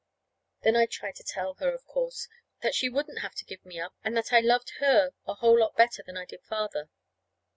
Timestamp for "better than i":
5.77-6.25